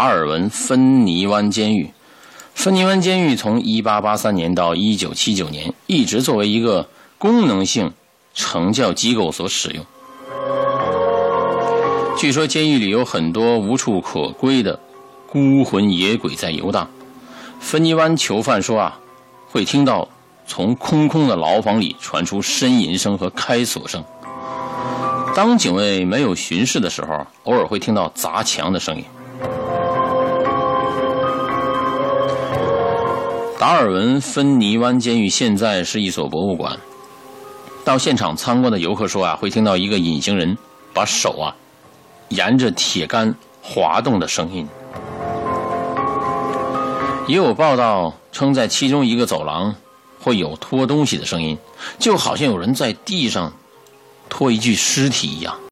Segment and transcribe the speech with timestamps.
[0.00, 1.90] 达尔文芬尼湾监狱。
[2.54, 6.88] 芬尼湾监狱从1883年到1979年一直作为一个
[7.18, 7.92] 功能性
[8.34, 9.84] 惩教机构所使用。
[12.16, 14.80] 据说监狱里有很多无处可归的
[15.28, 16.88] 孤魂野鬼在游荡。
[17.60, 18.98] 芬尼湾囚犯说啊，
[19.50, 20.08] 会听到
[20.46, 24.02] 从空空的牢房里传出呻吟声和开锁声。
[25.36, 29.04] 当警卫没有巡视的时候，偶尔会听到砸墙的声音。
[33.60, 36.78] 达尔文芬尼湾监狱现在是一所博物馆。
[37.84, 40.56] 到现场参观的游客说啊，会听到一个隐形人
[40.94, 41.54] 把手啊。
[42.30, 44.66] 沿着铁杆滑动的声音，
[47.28, 49.74] 也有报道称，在其中一个走廊
[50.18, 51.58] 会有拖东西的声音，
[51.98, 53.52] 就好像有人在地上
[54.30, 55.60] 拖一具尸体一样。